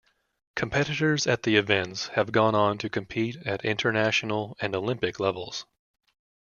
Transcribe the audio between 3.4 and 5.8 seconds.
at international and Olympic levels.